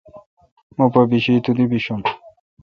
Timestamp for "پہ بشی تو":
0.93-1.51